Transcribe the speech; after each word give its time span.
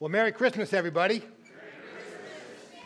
Well, 0.00 0.08
Merry 0.08 0.32
Christmas, 0.32 0.72
everybody. 0.72 1.20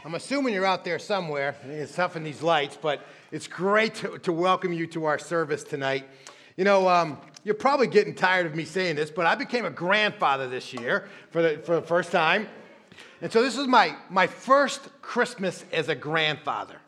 I'm 0.04 0.16
assuming 0.16 0.52
you're 0.52 0.66
out 0.66 0.84
there 0.84 0.98
somewhere. 0.98 1.54
It's 1.64 1.94
tough 1.94 2.16
in 2.16 2.24
these 2.24 2.42
lights, 2.42 2.76
but 2.76 3.06
it's 3.30 3.46
great 3.46 3.94
to, 3.94 4.18
to 4.18 4.32
welcome 4.32 4.72
you 4.72 4.88
to 4.88 5.04
our 5.04 5.20
service 5.20 5.62
tonight. 5.62 6.08
You 6.56 6.64
know, 6.64 6.88
um, 6.88 7.18
you're 7.44 7.54
probably 7.54 7.86
getting 7.86 8.16
tired 8.16 8.46
of 8.46 8.56
me 8.56 8.64
saying 8.64 8.96
this, 8.96 9.12
but 9.12 9.26
I 9.26 9.36
became 9.36 9.64
a 9.64 9.70
grandfather 9.70 10.48
this 10.48 10.72
year 10.72 11.08
for 11.30 11.40
the, 11.40 11.58
for 11.58 11.76
the 11.76 11.86
first 11.86 12.10
time. 12.10 12.48
And 13.22 13.30
so 13.30 13.44
this 13.44 13.56
is 13.56 13.68
my, 13.68 13.94
my 14.10 14.26
first 14.26 14.88
Christmas 15.00 15.64
as 15.72 15.88
a 15.88 15.94
grandfather. 15.94 16.78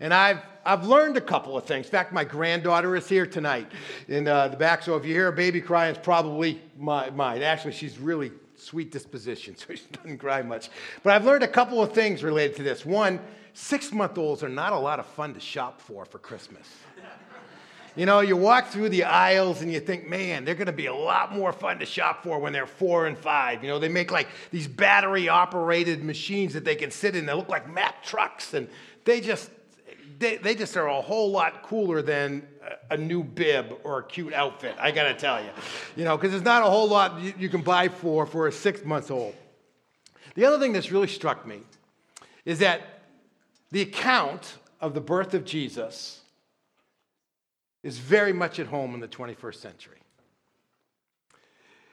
And 0.00 0.14
I've, 0.14 0.40
I've 0.64 0.86
learned 0.86 1.18
a 1.18 1.20
couple 1.20 1.58
of 1.58 1.66
things. 1.66 1.84
In 1.84 1.92
fact, 1.92 2.14
my 2.14 2.24
granddaughter 2.24 2.96
is 2.96 3.06
here 3.06 3.26
tonight 3.26 3.70
in 4.08 4.26
uh, 4.28 4.48
the 4.48 4.56
back. 4.56 4.82
So 4.82 4.96
if 4.96 5.04
you 5.04 5.12
hear 5.12 5.28
a 5.28 5.32
baby 5.32 5.60
crying, 5.60 5.94
it's 5.94 6.02
probably 6.02 6.58
my, 6.78 7.10
mine. 7.10 7.42
Actually, 7.42 7.74
she's 7.74 7.98
really 7.98 8.32
sweet 8.62 8.92
disposition, 8.92 9.56
so 9.56 9.74
she 9.74 9.84
doesn't 9.92 10.18
cry 10.18 10.42
much. 10.42 10.70
But 11.02 11.14
I've 11.14 11.24
learned 11.24 11.42
a 11.42 11.48
couple 11.48 11.82
of 11.82 11.92
things 11.92 12.22
related 12.22 12.56
to 12.56 12.62
this. 12.62 12.86
One, 12.86 13.20
six 13.54 13.92
month 13.92 14.18
olds 14.18 14.42
are 14.42 14.48
not 14.48 14.72
a 14.72 14.78
lot 14.78 14.98
of 14.98 15.06
fun 15.06 15.34
to 15.34 15.40
shop 15.40 15.80
for 15.80 16.04
for 16.04 16.18
Christmas. 16.18 16.68
You 17.94 18.06
know, 18.06 18.20
you 18.20 18.38
walk 18.38 18.68
through 18.68 18.88
the 18.88 19.04
aisles 19.04 19.60
and 19.60 19.70
you 19.70 19.78
think, 19.78 20.08
man, 20.08 20.46
they're 20.46 20.54
going 20.54 20.66
to 20.66 20.72
be 20.72 20.86
a 20.86 20.94
lot 20.94 21.34
more 21.34 21.52
fun 21.52 21.78
to 21.80 21.86
shop 21.86 22.24
for 22.24 22.38
when 22.38 22.54
they're 22.54 22.66
four 22.66 23.06
and 23.06 23.18
five. 23.18 23.62
You 23.62 23.68
know, 23.68 23.78
they 23.78 23.90
make 23.90 24.10
like 24.10 24.28
these 24.50 24.66
battery 24.66 25.28
operated 25.28 26.02
machines 26.02 26.54
that 26.54 26.64
they 26.64 26.74
can 26.74 26.90
sit 26.90 27.14
in. 27.14 27.26
that 27.26 27.36
look 27.36 27.50
like 27.50 27.70
Mack 27.70 28.02
trucks 28.02 28.54
and 28.54 28.66
they 29.04 29.20
just, 29.20 29.50
they, 30.18 30.36
they 30.36 30.54
just 30.54 30.76
are 30.76 30.88
a 30.88 31.00
whole 31.00 31.30
lot 31.30 31.62
cooler 31.62 32.02
than 32.02 32.46
a 32.90 32.96
new 32.96 33.22
bib 33.22 33.74
or 33.84 34.00
a 34.00 34.04
cute 34.04 34.32
outfit, 34.32 34.74
I 34.78 34.90
gotta 34.90 35.14
tell 35.14 35.42
you. 35.42 35.50
You 35.96 36.04
know, 36.04 36.16
because 36.16 36.30
there's 36.30 36.42
not 36.42 36.62
a 36.62 36.70
whole 36.70 36.88
lot 36.88 37.20
you, 37.20 37.34
you 37.38 37.48
can 37.48 37.62
buy 37.62 37.88
for 37.88 38.26
for 38.26 38.46
a 38.46 38.52
six 38.52 38.84
month 38.84 39.10
old. 39.10 39.34
The 40.34 40.44
other 40.44 40.58
thing 40.58 40.72
that's 40.72 40.90
really 40.90 41.08
struck 41.08 41.46
me 41.46 41.60
is 42.44 42.60
that 42.60 43.02
the 43.70 43.82
account 43.82 44.58
of 44.80 44.94
the 44.94 45.00
birth 45.00 45.34
of 45.34 45.44
Jesus 45.44 46.20
is 47.82 47.98
very 47.98 48.32
much 48.32 48.58
at 48.58 48.66
home 48.66 48.94
in 48.94 49.00
the 49.00 49.08
21st 49.08 49.54
century. 49.56 49.98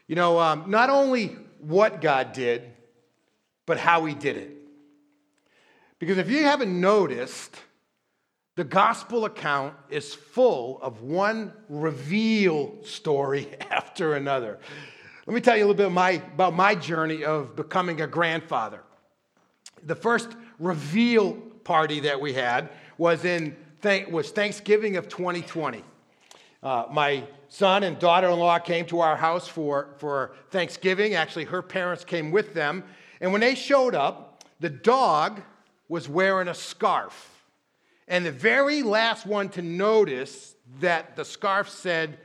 You 0.07 0.15
know, 0.15 0.39
um, 0.39 0.65
not 0.67 0.89
only 0.89 1.37
what 1.59 2.01
God 2.01 2.33
did, 2.33 2.63
but 3.65 3.77
how 3.77 4.05
he 4.05 4.15
did 4.15 4.37
it. 4.37 4.51
Because 5.99 6.17
if 6.17 6.29
you 6.29 6.43
haven't 6.43 6.79
noticed, 6.79 7.55
the 8.55 8.63
gospel 8.63 9.25
account 9.25 9.73
is 9.89 10.13
full 10.13 10.79
of 10.81 11.01
one 11.01 11.53
reveal 11.69 12.75
story 12.83 13.47
after 13.71 14.15
another. 14.15 14.59
Let 15.25 15.33
me 15.33 15.41
tell 15.41 15.55
you 15.55 15.63
a 15.63 15.67
little 15.67 15.85
bit 15.85 15.91
my, 15.91 16.11
about 16.33 16.55
my 16.55 16.75
journey 16.75 17.23
of 17.23 17.55
becoming 17.55 18.01
a 18.01 18.07
grandfather. 18.07 18.81
The 19.83 19.95
first 19.95 20.29
reveal 20.59 21.33
party 21.63 22.01
that 22.01 22.19
we 22.19 22.33
had 22.33 22.69
was 22.97 23.23
in 23.25 23.55
was 24.09 24.31
Thanksgiving 24.31 24.97
of 24.97 25.07
2020. 25.07 25.83
Uh, 26.61 26.85
my 26.91 27.23
son 27.47 27.83
and 27.83 27.97
daughter-in-law 27.97 28.59
came 28.59 28.85
to 28.87 28.99
our 28.99 29.15
house 29.15 29.47
for, 29.47 29.89
for 29.97 30.35
Thanksgiving. 30.49 31.13
Actually, 31.13 31.45
her 31.45 31.61
parents 31.61 32.03
came 32.03 32.31
with 32.31 32.53
them. 32.53 32.83
And 33.21 33.31
when 33.31 33.41
they 33.41 33.55
showed 33.55 33.95
up, 33.95 34.43
the 34.59 34.69
dog 34.69 35.41
was 35.87 36.09
wearing 36.09 36.47
a 36.47 36.53
scarf. 36.53 37.38
And 38.09 38.25
the 38.25 38.31
very 38.31 38.81
last 38.81 39.25
one 39.25 39.49
to 39.49 39.61
notice 39.61 40.55
that 40.81 41.15
the 41.15 41.23
scarf 41.23 41.69
said 41.69 42.17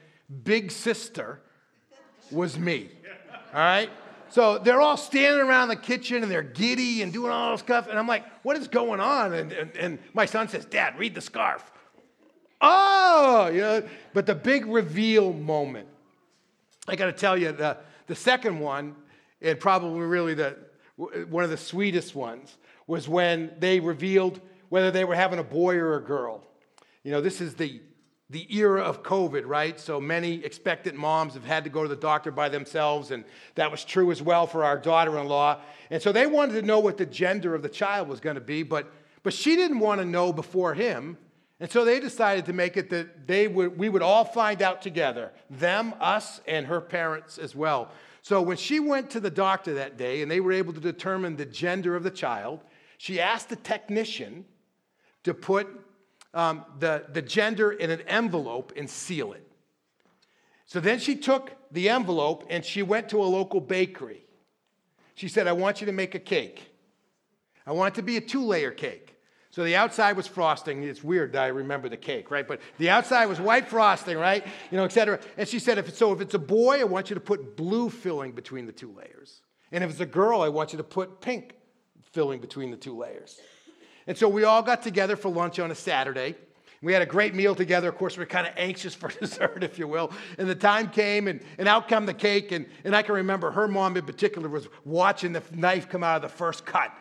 big 0.43 0.73
sister 0.73 1.41
was 2.31 2.59
me. 2.59 2.89
All 3.53 3.61
right? 3.61 3.91
So 4.31 4.59
they're 4.59 4.81
all 4.81 4.97
standing 4.97 5.47
around 5.47 5.69
the 5.69 5.77
kitchen 5.77 6.23
and 6.23 6.33
they're 6.33 6.43
giddy 6.43 7.03
and 7.03 7.12
doing 7.12 7.31
all 7.31 7.53
this 7.53 7.61
stuff. 7.61 7.87
And 7.87 7.99
I'm 7.99 8.09
like, 8.09 8.25
what 8.43 8.57
is 8.57 8.67
going 8.67 8.99
on? 8.99 9.33
And, 9.35 9.53
and, 9.53 9.77
and 9.77 9.99
my 10.12 10.27
son 10.27 10.49
says, 10.49 10.65
Dad, 10.65 10.99
read 10.99 11.15
the 11.15 11.21
scarf. 11.21 11.71
Oh, 12.61 13.50
you 13.53 13.61
know, 13.61 13.83
but 14.15 14.27
the 14.27 14.34
big 14.34 14.67
reveal 14.67 15.33
moment. 15.33 15.87
I 16.89 16.97
got 16.97 17.06
to 17.06 17.12
tell 17.12 17.37
you, 17.37 17.53
the, 17.53 17.77
the 18.06 18.15
second 18.15 18.59
one, 18.59 18.97
and 19.43 19.61
probably 19.61 20.00
really 20.00 20.34
the, 20.34 20.56
one 20.97 21.44
of 21.44 21.50
the 21.50 21.56
sweetest 21.56 22.15
ones, 22.15 22.56
was 22.87 23.09
when 23.09 23.53
they 23.59 23.81
revealed 23.81 24.41
whether 24.69 24.91
they 24.91 25.04
were 25.04 25.14
having 25.14 25.38
a 25.38 25.44
boy 25.44 25.76
or 25.76 25.97
a 25.97 26.02
girl. 26.02 26.42
You 27.02 27.10
know, 27.12 27.20
this 27.20 27.41
is 27.41 27.54
the, 27.54 27.80
the 28.30 28.47
era 28.54 28.82
of 28.82 29.02
COVID, 29.02 29.44
right? 29.47 29.78
So 29.78 30.00
many 30.00 30.44
expectant 30.44 30.97
moms 30.97 31.34
have 31.34 31.44
had 31.44 31.64
to 31.64 31.70
go 31.70 31.82
to 31.82 31.88
the 31.88 31.97
doctor 31.97 32.30
by 32.30 32.48
themselves, 32.48 33.10
and 33.10 33.25
that 33.54 33.70
was 33.70 33.84
true 33.84 34.10
as 34.10 34.22
well 34.22 34.47
for 34.47 34.64
our 34.64 34.78
daughter 34.78 35.19
in 35.19 35.28
law. 35.28 35.60
And 35.91 36.02
so 36.02 36.12
they 36.12 36.26
wanted 36.26 36.54
to 36.54 36.62
know 36.62 36.78
what 36.78 36.97
the 36.97 37.06
gender 37.06 37.54
of 37.54 37.62
the 37.62 37.69
child 37.69 38.08
was 38.08 38.20
going 38.20 38.36
to 38.36 38.41
be, 38.41 38.62
but, 38.62 38.91
but 39.22 39.34
she 39.34 39.56
didn't 39.56 39.80
want 39.80 40.00
to 40.00 40.04
know 40.04 40.32
before 40.32 40.75
him. 40.75 41.19
And 41.60 41.70
so 41.70 41.84
they 41.84 42.00
decided 42.00 42.46
to 42.46 42.52
make 42.52 42.76
it 42.76 42.91
that 42.91 43.26
they 43.26 43.46
would, 43.48 43.78
we 43.78 43.88
would 43.88 44.02
all 44.02 44.25
find 44.25 44.60
out 44.60 44.82
together 44.82 45.32
them, 45.50 45.94
us, 46.00 46.41
and 46.48 46.66
her 46.66 46.81
parents 46.81 47.38
as 47.38 47.54
well. 47.54 47.91
So 48.22 48.41
when 48.41 48.56
she 48.56 48.81
went 48.81 49.10
to 49.10 49.20
the 49.20 49.31
doctor 49.31 49.75
that 49.75 49.98
day 49.98 50.22
and 50.22 50.31
they 50.31 50.41
were 50.41 50.52
able 50.52 50.72
to 50.72 50.81
determine 50.81 51.36
the 51.36 51.44
gender 51.44 51.94
of 51.94 52.02
the 52.02 52.10
child, 52.10 52.60
she 52.96 53.20
asked 53.20 53.50
the 53.50 53.56
technician 53.56 54.46
to 55.25 55.35
put 55.35 55.67
um, 56.33 56.65
the, 56.79 57.05
the 57.12 57.23
gender 57.23 57.73
in 57.73 57.91
an 57.91 58.01
envelope 58.03 58.73
and 58.77 58.89
seal 58.89 59.33
it. 59.33 59.47
So 60.67 60.81
then 60.81 60.99
she 60.99 61.17
took 61.17 61.53
the 61.71 61.89
envelope 61.89 62.47
and 62.49 62.65
she 62.65 62.83
went 62.83 63.11
to 63.11 63.23
a 63.23 63.25
local 63.25 63.61
bakery. 63.61 64.25
She 65.15 65.29
said, 65.29 65.47
I 65.47 65.53
want 65.53 65.81
you 65.81 65.87
to 65.87 65.93
make 65.93 66.15
a 66.15 66.19
cake. 66.19 66.71
I 67.67 67.73
want 67.73 67.95
it 67.95 67.97
to 68.01 68.03
be 68.03 68.17
a 68.17 68.21
two 68.21 68.45
layer 68.45 68.71
cake. 68.71 69.17
So 69.51 69.62
the 69.62 69.77
outside 69.77 70.17
was 70.17 70.27
frosting. 70.27 70.83
It's 70.83 71.05
weird 71.05 71.33
that 71.35 71.43
I 71.45 71.47
remember 71.47 71.89
the 71.89 71.97
cake, 71.97 72.33
right? 72.33 72.47
But 72.47 72.61
the 72.79 72.91
outside 72.91 73.27
was 73.27 73.41
white 73.41 73.69
frosting, 73.69 74.19
right? 74.19 74.45
You 74.73 74.77
know, 74.79 74.85
et 74.85 74.93
cetera. 74.93 75.21
And 75.37 75.49
she 75.49 75.61
said, 75.61 75.79
if 75.79 75.95
so 75.95 76.12
if 76.12 76.21
it's 76.21 76.35
a 76.35 76.41
boy, 76.41 76.81
I 76.81 76.85
want 76.85 77.09
you 77.09 77.15
to 77.15 77.21
put 77.21 77.56
blue 77.56 77.89
filling 77.89 78.33
between 78.33 78.67
the 78.67 78.73
two 78.73 78.93
layers. 78.93 79.43
And 79.71 79.85
if 79.85 79.91
it's 79.91 80.01
a 80.01 80.06
girl, 80.06 80.43
I 80.43 80.49
want 80.49 80.73
you 80.73 80.79
to 80.79 80.85
put 80.85 81.21
pink 81.21 81.55
filling 82.11 82.41
between 82.41 82.73
the 82.73 82.77
two 82.77 82.97
layers. 82.97 83.39
And 84.06 84.16
so 84.16 84.28
we 84.28 84.44
all 84.44 84.62
got 84.62 84.82
together 84.82 85.16
for 85.16 85.31
lunch 85.31 85.59
on 85.59 85.70
a 85.70 85.75
Saturday. 85.75 86.34
We 86.82 86.92
had 86.92 87.00
a 87.00 87.06
great 87.06 87.34
meal 87.34 87.54
together. 87.54 87.88
Of 87.88 87.97
course, 87.97 88.19
we 88.19 88.25
are 88.25 88.26
kind 88.26 88.47
of 88.47 88.53
anxious 88.56 88.94
for 88.94 89.09
dessert, 89.09 89.65
if 89.65 89.78
you 89.78 89.88
will. 89.88 90.12
And 90.38 90.48
the 90.48 90.54
time 90.54 90.91
came, 90.91 91.28
and, 91.28 91.41
and 91.59 91.66
out 91.66 91.88
come 91.88 92.04
the 92.06 92.14
cake. 92.14 92.53
And, 92.53 92.66
and 92.84 92.94
I 92.94 93.03
can 93.03 93.14
remember 93.14 93.50
her 93.50 93.66
mom 93.66 93.97
in 93.97 94.04
particular 94.04 94.48
was 94.48 94.69
watching 94.84 95.32
the 95.32 95.43
knife 95.53 95.88
come 95.88 96.04
out 96.04 96.16
of 96.16 96.22
the 96.31 96.37
first 96.37 96.66
cut, 96.66 96.93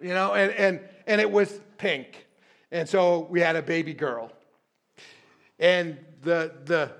you 0.00 0.14
know, 0.14 0.34
and, 0.34 0.52
and, 0.52 0.80
and 1.06 1.20
it 1.20 1.30
was 1.30 1.60
pink. 1.78 2.26
And 2.70 2.88
so 2.88 3.26
we 3.28 3.40
had 3.40 3.56
a 3.56 3.62
baby 3.62 3.92
girl. 3.92 4.32
And 5.58 5.98
the, 6.22 6.52
the, 6.64 6.92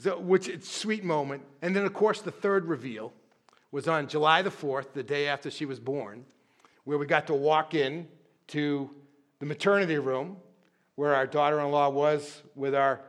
the 0.00 0.18
which 0.18 0.48
it's 0.48 0.70
sweet 0.70 1.02
moment. 1.02 1.42
And 1.62 1.74
then, 1.74 1.86
of 1.86 1.94
course, 1.94 2.20
the 2.20 2.30
third 2.30 2.66
reveal 2.66 3.12
was 3.72 3.88
on 3.88 4.06
July 4.06 4.42
the 4.42 4.50
4th, 4.50 4.92
the 4.92 5.02
day 5.02 5.28
after 5.28 5.50
she 5.50 5.64
was 5.64 5.80
born 5.80 6.24
where 6.84 6.98
we 6.98 7.06
got 7.06 7.26
to 7.28 7.34
walk 7.34 7.74
in 7.74 8.08
to 8.48 8.90
the 9.38 9.46
maternity 9.46 9.98
room 9.98 10.36
where 10.96 11.14
our 11.14 11.26
daughter 11.26 11.60
in 11.60 11.70
law 11.70 11.88
was 11.88 12.42
with 12.54 12.74
our 12.74 13.00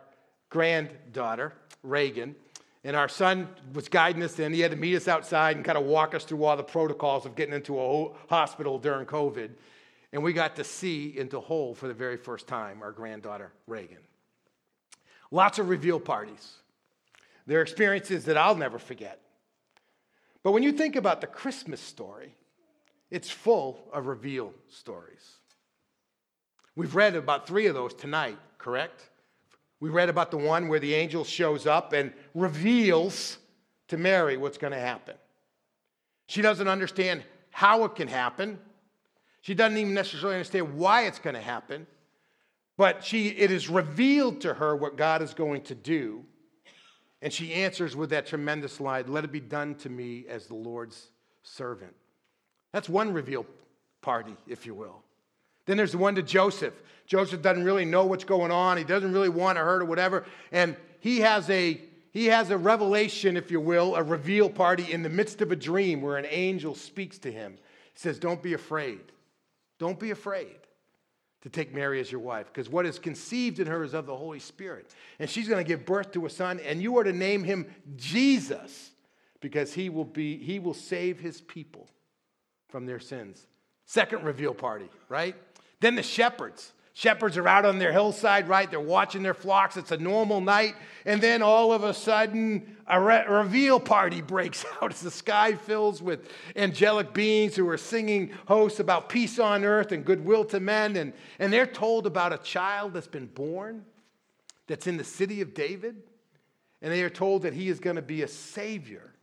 granddaughter, 0.50 1.54
Reagan. 1.84 2.36
And 2.84 2.96
our 2.96 3.10
son 3.10 3.48
was 3.74 3.90
guiding 3.90 4.24
us 4.24 4.40
in. 4.40 4.54
He 4.54 4.62
had 4.62 4.72
to 4.72 4.78
meet 4.78 4.96
us 4.96 5.08
outside 5.08 5.56
and 5.56 5.66
kind 5.66 5.78
of 5.78 5.84
walk 5.84 6.16
us 6.16 6.24
through 6.24 6.44
all 6.44 6.58
the 6.58 6.64
protocols 6.64 7.26
of 7.26 7.36
getting 7.36 7.54
into 7.54 7.80
a 7.80 8.10
hospital 8.30 8.80
during 8.80 9.06
COVID. 9.06 9.52
And 10.14 10.24
we 10.24 10.34
got 10.34 10.56
to 10.56 10.64
see 10.64 11.18
into 11.18 11.40
whole 11.40 11.76
for 11.76 11.88
the 11.88 11.94
very 11.94 12.18
first 12.18 12.48
time 12.48 12.82
our 12.82 12.92
granddaughter, 12.92 13.52
Reagan. 13.68 14.00
Lots 15.30 15.60
of 15.60 15.70
reveal 15.70 16.00
parties. 16.00 16.54
They're 17.46 17.62
experiences 17.62 18.26
that 18.26 18.38
I'll 18.38 18.56
never 18.56 18.80
forget. 18.80 19.20
But 20.44 20.54
when 20.54 20.64
you 20.64 20.72
think 20.72 20.96
about 20.96 21.22
the 21.22 21.28
Christmas 21.28 21.80
story, 21.80 22.36
it's 23.12 23.30
full 23.30 23.78
of 23.94 24.08
reveal 24.08 24.54
stories. 24.70 25.36
We've 26.76 26.96
read 26.96 27.16
about 27.16 27.46
three 27.46 27.68
of 27.68 27.76
those 27.76 27.94
tonight, 27.94 28.40
correct? 28.58 29.10
We 29.82 29.90
read 29.90 30.10
about 30.10 30.32
the 30.32 30.38
one 30.38 30.70
where 30.70 30.80
the 30.80 30.94
angel 30.94 31.26
shows 31.26 31.68
up 31.68 31.92
and 31.92 32.14
reveals 32.34 33.38
to 33.90 33.98
Mary 33.98 34.38
what's 34.38 34.58
going 34.58 34.74
to 34.74 34.80
happen. 34.80 35.16
She 36.28 36.42
doesn't 36.42 36.68
understand 36.68 37.24
how 37.50 37.84
it 37.84 37.96
can 37.96 38.08
happen. 38.08 38.58
She 39.42 39.54
doesn't 39.54 39.78
even 39.78 39.94
necessarily 39.94 40.38
understand 40.38 40.76
why 40.76 41.08
it's 41.08 41.20
going 41.20 41.34
to 41.34 41.42
happen. 41.42 41.88
But 42.78 43.04
she, 43.04 43.28
it 43.30 43.52
is 43.52 43.70
revealed 43.70 44.42
to 44.42 44.54
her 44.54 44.76
what 44.76 44.96
God 44.96 45.22
is 45.22 45.34
going 45.34 45.64
to 45.64 45.76
do. 45.76 46.24
And 47.22 47.34
she 47.34 47.54
answers 47.54 47.96
with 47.96 48.12
that 48.12 48.26
tremendous 48.26 48.80
line 48.80 49.06
Let 49.08 49.26
it 49.26 49.32
be 49.32 49.42
done 49.42 49.76
to 49.76 49.90
me 49.90 50.26
as 50.30 50.48
the 50.48 50.56
Lord's 50.56 51.10
servant. 51.44 51.94
That's 52.72 52.90
one 52.90 53.14
reveal 53.14 53.46
party, 54.02 54.36
if 54.48 54.66
you 54.66 54.74
will. 54.74 55.02
Then 55.66 55.78
there's 55.78 55.92
the 55.92 55.98
one 55.98 56.16
to 56.16 56.24
Joseph. 56.24 56.74
Joseph 57.06 57.42
doesn't 57.42 57.64
really 57.64 57.86
know 57.86 58.06
what's 58.06 58.24
going 58.24 58.52
on. 58.52 58.78
He 58.78 58.84
doesn't 58.84 59.12
really 59.12 59.30
want 59.30 59.58
to 59.58 59.64
hurt 59.64 59.82
or 59.82 59.86
whatever. 59.86 60.26
And 60.52 60.76
he 61.00 61.20
has 61.20 61.50
a 61.50 61.82
he 62.14 62.26
has 62.26 62.50
a 62.50 62.58
revelation, 62.58 63.38
if 63.38 63.52
you 63.52 63.62
will, 63.62 63.96
a 63.96 64.04
reveal 64.04 64.50
party 64.50 64.92
in 64.92 65.02
the 65.02 65.10
midst 65.10 65.42
of 65.42 65.52
a 65.52 65.56
dream 65.56 66.02
where 66.02 66.18
an 66.18 66.26
angel 66.30 66.76
speaks 66.76 67.18
to 67.20 67.32
him. 67.32 67.58
He 67.94 68.00
says, 68.00 68.20
Don't 68.20 68.44
be 68.44 68.54
afraid. 68.54 69.00
Don't 69.80 70.00
be 70.00 70.12
afraid 70.12 70.58
to 71.42 71.50
take 71.50 71.74
Mary 71.74 72.00
as 72.00 72.12
your 72.12 72.22
wife, 72.22 72.48
because 72.48 72.70
what 72.70 72.86
is 72.86 73.00
conceived 73.00 73.60
in 73.60 73.68
her 73.68 73.84
is 73.84 73.94
of 73.94 74.06
the 74.06 74.16
Holy 74.16 74.40
Spirit. 74.40 74.94
And 75.20 75.30
she's 75.30 75.48
going 75.48 75.64
to 75.64 75.68
give 75.68 75.86
birth 75.86 76.12
to 76.12 76.26
a 76.26 76.30
son, 76.30 76.60
and 76.60 76.82
you 76.82 76.98
are 76.98 77.04
to 77.04 77.14
name 77.14 77.44
him 77.44 77.66
Jesus, 77.96 78.92
because 79.40 79.74
he 79.74 79.90
will 79.90 80.06
be 80.06 80.38
he 80.38 80.60
will 80.60 80.74
save 80.74 81.20
his 81.20 81.40
people 81.40 81.88
from 82.72 82.86
their 82.86 83.00
sins. 83.00 83.46
Second 83.86 84.24
reveal 84.24 84.54
party, 84.54 84.90
right? 85.10 85.36
Then 85.82 85.96
the 85.96 86.04
shepherds. 86.04 86.72
Shepherds 86.94 87.38
are 87.38 87.48
out 87.48 87.66
on 87.66 87.80
their 87.80 87.92
hillside, 87.92 88.50
right? 88.50 88.70
They're 88.70 88.80
watching 88.80 89.24
their 89.24 89.34
flocks. 89.34 89.78
It's 89.78 89.92
a 89.92 89.98
normal 89.98 90.42
night. 90.42 90.76
And 91.06 91.22
then 91.22 91.42
all 91.42 91.72
of 91.72 91.84
a 91.84 91.94
sudden, 91.94 92.78
a 92.86 93.00
re- 93.00 93.26
reveal 93.28 93.80
party 93.80 94.22
breaks 94.22 94.66
out 94.82 94.92
as 94.94 95.02
the 95.02 95.12
sky 95.12 95.54
fills 95.54 96.02
with 96.02 96.30
angelic 96.56 97.14
beings 97.14 97.56
who 97.56 97.68
are 97.70 97.78
singing 97.78 98.32
hosts 98.46 98.80
about 98.80 99.08
peace 99.10 99.40
on 99.40 99.64
earth 99.64 99.92
and 99.94 100.04
goodwill 100.04 100.44
to 100.46 100.60
men. 100.60 100.98
And, 100.98 101.14
and 101.40 101.52
they're 101.52 101.66
told 101.66 102.06
about 102.06 102.34
a 102.34 102.38
child 102.38 102.94
that's 102.94 103.08
been 103.08 103.28
born, 103.28 103.86
that's 104.68 104.88
in 104.88 104.98
the 104.98 105.04
city 105.04 105.42
of 105.42 105.54
David. 105.54 105.96
And 106.82 106.92
they 106.92 107.04
are 107.04 107.10
told 107.10 107.44
that 107.44 107.54
he 107.54 107.70
is 107.70 107.80
going 107.80 107.96
to 107.96 108.02
be 108.02 108.24
a 108.24 108.28
savior 108.28 109.14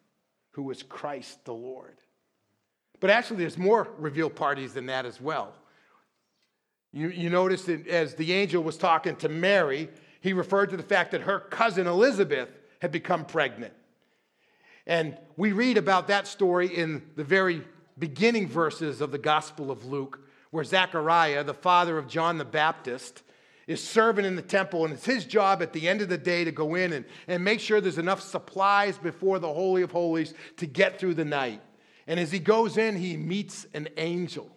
who 0.53 0.71
is 0.71 0.83
Christ 0.83 1.45
the 1.45 1.55
Lord. 1.55 1.97
But 3.01 3.11
actually, 3.11 3.39
there's 3.39 3.59
more 3.59 3.89
reveal 3.99 4.31
parties 4.31 4.75
than 4.75 4.87
that 4.87 5.07
as 5.07 5.21
well. 5.21 5.55
You, 6.93 7.09
you 7.09 7.31
notice 7.31 7.65
that 7.65 7.87
as 7.87 8.15
the 8.15 8.33
angel 8.33 8.63
was 8.63 8.77
talking 8.77 9.17
to 9.17 9.29
Mary, 9.29 9.89
he 10.21 10.33
referred 10.33 10.71
to 10.71 10.77
the 10.77 10.83
fact 10.83 11.13
that 11.13 11.23
her 11.23 11.39
cousin 11.39 11.87
Elizabeth 11.87 12.49
had 12.81 12.91
become 12.91 13.25
pregnant. 13.25 13.75
And 14.87 15.19
we 15.37 15.53
read 15.53 15.77
about 15.77 16.09
that 16.09 16.27
story 16.27 16.75
in 16.75 17.03
the 17.15 17.25
very 17.25 17.63
beginning 17.99 18.49
verses 18.49 19.01
of 19.01 19.13
the 19.13 19.19
Gospel 19.19 19.71
of 19.71 19.85
Luke, 19.85 20.21
where 20.51 20.65
Zechariah, 20.65 21.45
the 21.45 21.55
father 21.55 21.99
of 21.99 22.09
John 22.09 22.39
the 22.39 22.45
Baptist, 22.45 23.23
is 23.67 23.85
serving 23.85 24.25
in 24.25 24.35
the 24.35 24.41
temple, 24.41 24.87
and 24.87 24.95
it's 24.95 25.05
his 25.05 25.27
job 25.27 25.61
at 25.61 25.75
the 25.75 25.87
end 25.87 26.01
of 26.01 26.09
the 26.09 26.17
day 26.17 26.43
to 26.43 26.51
go 26.51 26.75
in 26.75 26.95
and, 26.95 27.05
and 27.27 27.45
make 27.45 27.61
sure 27.61 27.83
there's 27.83 27.99
enough 27.99 28.23
supplies 28.23 28.97
before 28.97 29.39
the 29.39 29.53
Holy 29.53 29.83
of 29.83 29.93
Holies 29.93 30.33
to 30.57 30.67
get 30.67 30.99
through 30.99 31.15
the 31.15 31.25
night. 31.25 31.61
And 32.09 32.19
as 32.19 32.33
he 32.33 32.41
goes 32.41 32.79
in, 32.79 32.97
he 32.97 33.17
meets 33.17 33.67
an 33.75 33.89
angel. 33.99 34.51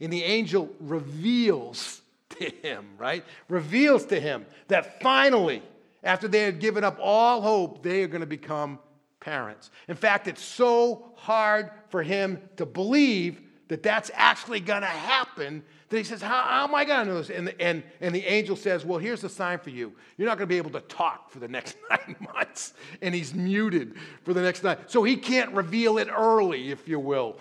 And 0.00 0.12
the 0.12 0.24
angel 0.24 0.70
reveals 0.80 2.00
to 2.30 2.50
him, 2.50 2.86
right? 2.98 3.24
Reveals 3.48 4.06
to 4.06 4.18
him 4.18 4.46
that 4.68 5.00
finally, 5.00 5.62
after 6.02 6.26
they 6.26 6.42
had 6.42 6.58
given 6.58 6.82
up 6.82 6.98
all 7.00 7.42
hope, 7.42 7.82
they 7.82 8.02
are 8.02 8.08
going 8.08 8.22
to 8.22 8.26
become 8.26 8.78
parents. 9.20 9.70
In 9.86 9.96
fact, 9.96 10.26
it's 10.26 10.42
so 10.42 11.12
hard 11.16 11.70
for 11.90 12.02
him 12.02 12.40
to 12.56 12.66
believe 12.66 13.40
that 13.68 13.82
that's 13.82 14.10
actually 14.14 14.60
going 14.60 14.82
to 14.82 14.86
happen 14.86 15.62
that 15.88 15.96
he 15.98 16.04
says, 16.04 16.22
How, 16.22 16.42
how 16.42 16.64
am 16.64 16.74
I 16.74 16.84
going 16.84 17.06
to 17.06 17.12
know 17.12 17.18
this? 17.18 17.30
And 17.30 17.48
the, 17.48 17.60
and, 17.60 17.82
and 18.00 18.14
the 18.14 18.24
angel 18.26 18.56
says, 18.56 18.84
Well, 18.84 18.98
here's 18.98 19.20
the 19.20 19.28
sign 19.28 19.58
for 19.58 19.70
you. 19.70 19.92
You're 20.16 20.28
not 20.28 20.38
going 20.38 20.48
to 20.48 20.52
be 20.52 20.56
able 20.56 20.70
to 20.70 20.80
talk 20.80 21.30
for 21.30 21.38
the 21.38 21.48
next 21.48 21.76
nine 21.90 22.16
months. 22.34 22.74
And 23.02 23.14
he's 23.14 23.34
muted 23.34 23.94
for 24.24 24.32
the 24.34 24.42
next 24.42 24.62
nine. 24.62 24.78
So 24.86 25.02
he 25.02 25.16
can't 25.16 25.52
reveal 25.52 25.98
it 25.98 26.08
early, 26.08 26.70
if 26.70 26.88
you 26.88 26.98
will. 26.98 27.38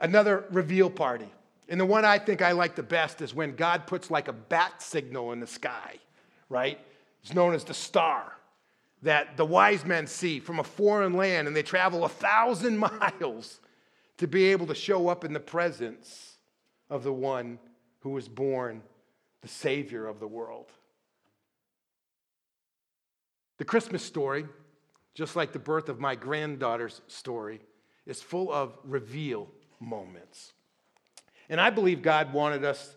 Another 0.00 0.44
reveal 0.50 0.90
party. 0.90 1.28
And 1.68 1.80
the 1.80 1.86
one 1.86 2.04
I 2.04 2.18
think 2.18 2.42
I 2.42 2.52
like 2.52 2.74
the 2.74 2.82
best 2.82 3.20
is 3.20 3.34
when 3.34 3.54
God 3.54 3.86
puts 3.86 4.10
like 4.10 4.28
a 4.28 4.32
bat 4.32 4.82
signal 4.82 5.32
in 5.32 5.40
the 5.40 5.46
sky, 5.46 5.96
right? 6.48 6.80
It's 7.22 7.32
known 7.32 7.54
as 7.54 7.64
the 7.64 7.74
star 7.74 8.32
that 9.02 9.36
the 9.36 9.44
wise 9.44 9.84
men 9.84 10.06
see 10.06 10.40
from 10.40 10.58
a 10.58 10.64
foreign 10.64 11.14
land 11.14 11.46
and 11.46 11.56
they 11.56 11.62
travel 11.62 12.04
a 12.04 12.08
thousand 12.08 12.78
miles 13.10 13.60
to 14.18 14.26
be 14.26 14.46
able 14.46 14.66
to 14.66 14.74
show 14.74 15.08
up 15.08 15.24
in 15.24 15.32
the 15.32 15.40
presence 15.40 16.29
of 16.90 17.04
the 17.04 17.12
one 17.12 17.58
who 18.00 18.10
was 18.10 18.28
born, 18.28 18.82
the 19.42 19.48
Savior 19.48 20.06
of 20.06 20.20
the 20.20 20.26
world. 20.26 20.66
The 23.58 23.64
Christmas 23.64 24.02
story, 24.02 24.46
just 25.14 25.36
like 25.36 25.52
the 25.52 25.58
birth 25.58 25.88
of 25.88 26.00
my 26.00 26.14
granddaughter's 26.14 27.00
story, 27.06 27.60
is 28.06 28.20
full 28.20 28.52
of 28.52 28.76
reveal 28.84 29.48
moments. 29.78 30.52
And 31.48 31.60
I 31.60 31.70
believe 31.70 32.02
God 32.02 32.32
wanted 32.32 32.64
us 32.64 32.96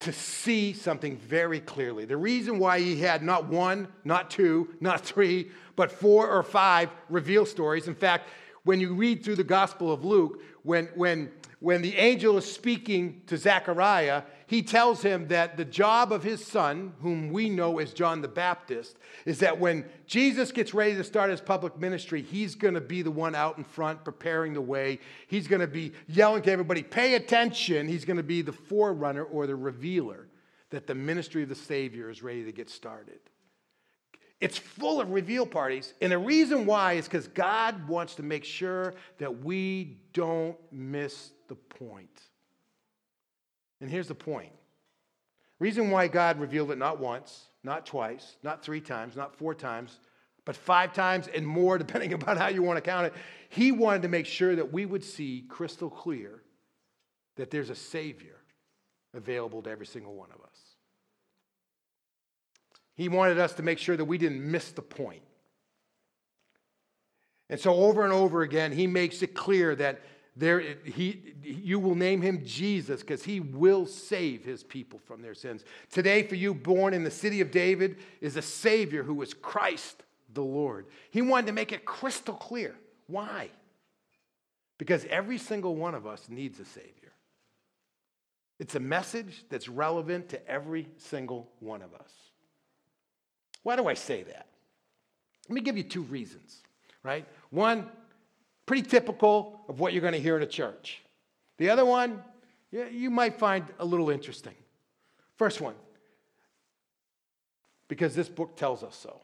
to 0.00 0.12
see 0.12 0.72
something 0.72 1.16
very 1.16 1.60
clearly. 1.60 2.04
The 2.04 2.16
reason 2.16 2.58
why 2.58 2.78
he 2.78 3.00
had 3.00 3.22
not 3.22 3.48
one, 3.48 3.88
not 4.04 4.30
two, 4.30 4.68
not 4.80 5.00
three, 5.00 5.50
but 5.76 5.90
four 5.90 6.30
or 6.30 6.42
five 6.42 6.90
reveal 7.08 7.46
stories. 7.46 7.88
In 7.88 7.94
fact, 7.94 8.28
when 8.64 8.80
you 8.80 8.94
read 8.94 9.24
through 9.24 9.36
the 9.36 9.44
Gospel 9.44 9.92
of 9.92 10.04
Luke, 10.04 10.42
when, 10.62 10.86
when, 10.94 11.30
when 11.64 11.80
the 11.80 11.96
angel 11.96 12.36
is 12.36 12.44
speaking 12.44 13.22
to 13.26 13.38
Zechariah, 13.38 14.24
he 14.46 14.60
tells 14.60 15.00
him 15.00 15.28
that 15.28 15.56
the 15.56 15.64
job 15.64 16.12
of 16.12 16.22
his 16.22 16.44
son, 16.44 16.92
whom 17.00 17.30
we 17.32 17.48
know 17.48 17.78
as 17.78 17.94
John 17.94 18.20
the 18.20 18.28
Baptist, 18.28 18.98
is 19.24 19.38
that 19.38 19.58
when 19.58 19.86
Jesus 20.06 20.52
gets 20.52 20.74
ready 20.74 20.94
to 20.94 21.02
start 21.02 21.30
his 21.30 21.40
public 21.40 21.78
ministry, 21.78 22.20
he's 22.20 22.54
going 22.54 22.74
to 22.74 22.82
be 22.82 23.00
the 23.00 23.10
one 23.10 23.34
out 23.34 23.56
in 23.56 23.64
front 23.64 24.04
preparing 24.04 24.52
the 24.52 24.60
way. 24.60 24.98
He's 25.26 25.48
going 25.48 25.62
to 25.62 25.66
be 25.66 25.92
yelling 26.06 26.42
to 26.42 26.52
everybody, 26.52 26.82
pay 26.82 27.14
attention. 27.14 27.88
He's 27.88 28.04
going 28.04 28.18
to 28.18 28.22
be 28.22 28.42
the 28.42 28.52
forerunner 28.52 29.24
or 29.24 29.46
the 29.46 29.56
revealer 29.56 30.28
that 30.68 30.86
the 30.86 30.94
ministry 30.94 31.44
of 31.44 31.48
the 31.48 31.54
Savior 31.54 32.10
is 32.10 32.22
ready 32.22 32.44
to 32.44 32.52
get 32.52 32.68
started. 32.68 33.20
It's 34.40 34.58
full 34.58 35.00
of 35.00 35.10
reveal 35.10 35.46
parties. 35.46 35.94
And 36.02 36.12
the 36.12 36.18
reason 36.18 36.66
why 36.66 36.94
is 36.94 37.06
because 37.06 37.28
God 37.28 37.88
wants 37.88 38.14
to 38.16 38.22
make 38.22 38.44
sure 38.44 38.94
that 39.18 39.44
we 39.44 39.98
don't 40.12 40.56
miss 40.72 41.30
the 41.48 41.54
point. 41.54 42.20
And 43.80 43.90
here's 43.90 44.08
the 44.08 44.14
point 44.14 44.52
reason 45.60 45.90
why 45.90 46.08
God 46.08 46.38
revealed 46.40 46.72
it 46.72 46.78
not 46.78 46.98
once, 46.98 47.46
not 47.62 47.86
twice, 47.86 48.36
not 48.42 48.62
three 48.62 48.80
times, 48.80 49.16
not 49.16 49.34
four 49.34 49.54
times, 49.54 49.98
but 50.44 50.56
five 50.56 50.92
times 50.92 51.28
and 51.28 51.46
more, 51.46 51.78
depending 51.84 52.12
upon 52.12 52.36
how 52.36 52.48
you 52.48 52.62
want 52.62 52.76
to 52.76 52.82
count 52.82 53.06
it. 53.06 53.14
He 53.48 53.72
wanted 53.72 54.02
to 54.02 54.08
make 54.08 54.26
sure 54.26 54.56
that 54.56 54.72
we 54.72 54.84
would 54.84 55.04
see 55.04 55.44
crystal 55.48 55.88
clear 55.88 56.42
that 57.36 57.50
there's 57.50 57.70
a 57.70 57.74
Savior 57.74 58.36
available 59.14 59.62
to 59.62 59.70
every 59.70 59.86
single 59.86 60.14
one 60.14 60.30
of 60.30 60.40
us. 60.40 60.73
He 62.94 63.08
wanted 63.08 63.38
us 63.38 63.54
to 63.54 63.62
make 63.62 63.78
sure 63.78 63.96
that 63.96 64.04
we 64.04 64.18
didn't 64.18 64.48
miss 64.48 64.70
the 64.70 64.82
point. 64.82 65.22
And 67.50 67.60
so, 67.60 67.74
over 67.74 68.04
and 68.04 68.12
over 68.12 68.42
again, 68.42 68.72
he 68.72 68.86
makes 68.86 69.22
it 69.22 69.34
clear 69.34 69.74
that 69.76 70.00
there, 70.36 70.60
he, 70.84 71.34
you 71.42 71.78
will 71.78 71.94
name 71.94 72.20
him 72.20 72.44
Jesus 72.44 73.00
because 73.00 73.22
he 73.22 73.38
will 73.38 73.86
save 73.86 74.44
his 74.44 74.64
people 74.64 74.98
from 74.98 75.22
their 75.22 75.34
sins. 75.34 75.64
Today, 75.90 76.24
for 76.24 76.34
you, 76.34 76.54
born 76.54 76.94
in 76.94 77.04
the 77.04 77.10
city 77.10 77.40
of 77.40 77.50
David, 77.50 77.98
is 78.20 78.36
a 78.36 78.42
Savior 78.42 79.04
who 79.04 79.20
is 79.22 79.32
Christ 79.32 80.02
the 80.32 80.42
Lord. 80.42 80.86
He 81.10 81.22
wanted 81.22 81.46
to 81.46 81.52
make 81.52 81.70
it 81.70 81.84
crystal 81.84 82.34
clear. 82.34 82.74
Why? 83.06 83.50
Because 84.78 85.04
every 85.04 85.38
single 85.38 85.76
one 85.76 85.94
of 85.94 86.06
us 86.06 86.28
needs 86.28 86.58
a 86.58 86.64
Savior. 86.64 87.12
It's 88.58 88.74
a 88.74 88.80
message 88.80 89.44
that's 89.50 89.68
relevant 89.68 90.30
to 90.30 90.48
every 90.48 90.88
single 90.96 91.50
one 91.60 91.82
of 91.82 91.94
us. 91.94 92.12
Why 93.64 93.74
do 93.74 93.88
I 93.88 93.94
say 93.94 94.22
that? 94.22 94.46
Let 95.48 95.54
me 95.54 95.60
give 95.60 95.76
you 95.76 95.82
two 95.82 96.02
reasons, 96.02 96.62
right? 97.02 97.26
One, 97.50 97.90
Pretty 98.66 98.82
typical 98.82 99.60
of 99.68 99.78
what 99.78 99.92
you're 99.92 100.00
going 100.00 100.14
to 100.14 100.20
hear 100.20 100.36
in 100.36 100.42
a 100.42 100.46
church. 100.46 101.02
The 101.58 101.68
other 101.68 101.84
one, 101.84 102.22
you 102.70 103.10
might 103.10 103.38
find 103.38 103.64
a 103.78 103.84
little 103.84 104.10
interesting. 104.10 104.54
First 105.36 105.60
one, 105.60 105.74
because 107.88 108.14
this 108.14 108.28
book 108.28 108.56
tells 108.56 108.82
us 108.82 108.96
so. 108.96 109.20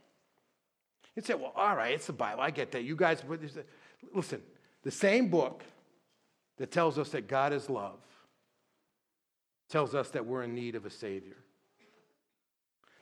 You'd 1.16 1.24
say, 1.24 1.34
well, 1.34 1.52
all 1.56 1.74
right, 1.74 1.94
it's 1.94 2.06
the 2.06 2.12
Bible. 2.12 2.42
I 2.42 2.50
get 2.50 2.70
that. 2.72 2.84
You 2.84 2.96
guys, 2.96 3.22
listen, 4.14 4.42
the 4.82 4.90
same 4.90 5.28
book 5.28 5.64
that 6.58 6.70
tells 6.70 6.98
us 6.98 7.08
that 7.10 7.26
God 7.28 7.52
is 7.52 7.70
love 7.70 7.98
tells 9.70 9.94
us 9.94 10.10
that 10.10 10.26
we're 10.26 10.42
in 10.42 10.54
need 10.54 10.74
of 10.74 10.84
a 10.84 10.90
Savior. 10.90 11.36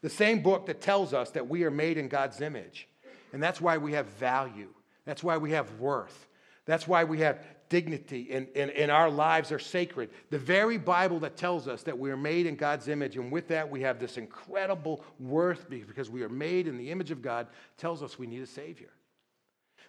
The 0.00 0.10
same 0.10 0.42
book 0.42 0.66
that 0.66 0.80
tells 0.80 1.12
us 1.12 1.30
that 1.30 1.48
we 1.48 1.64
are 1.64 1.70
made 1.70 1.98
in 1.98 2.08
God's 2.08 2.40
image, 2.40 2.88
and 3.32 3.42
that's 3.42 3.60
why 3.60 3.78
we 3.78 3.92
have 3.92 4.06
value, 4.06 4.68
that's 5.04 5.24
why 5.24 5.36
we 5.36 5.50
have 5.52 5.72
worth, 5.80 6.26
that's 6.66 6.86
why 6.86 7.04
we 7.04 7.20
have 7.20 7.44
dignity 7.68 8.28
and, 8.30 8.48
and, 8.56 8.70
and 8.70 8.90
our 8.90 9.10
lives 9.10 9.52
are 9.52 9.58
sacred. 9.58 10.10
The 10.30 10.38
very 10.38 10.78
Bible 10.78 11.20
that 11.20 11.36
tells 11.36 11.68
us 11.68 11.82
that 11.82 11.98
we 11.98 12.10
are 12.10 12.16
made 12.16 12.46
in 12.46 12.56
God's 12.56 12.88
image, 12.88 13.16
and 13.16 13.30
with 13.30 13.48
that 13.48 13.68
we 13.68 13.82
have 13.82 13.98
this 13.98 14.16
incredible 14.16 15.04
worth 15.18 15.68
because 15.68 16.10
we 16.10 16.22
are 16.22 16.28
made 16.28 16.66
in 16.66 16.78
the 16.78 16.90
image 16.90 17.10
of 17.10 17.22
God, 17.22 17.46
tells 17.76 18.02
us 18.02 18.18
we 18.18 18.26
need 18.26 18.42
a 18.42 18.46
Savior. 18.46 18.90